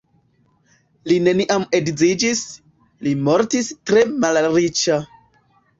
Li 1.11 1.17
neniam 1.27 1.67
edziniĝis, 1.81 2.43
li 3.09 3.17
mortis 3.29 3.73
tre 3.91 4.09
malriĉa. 4.25 5.01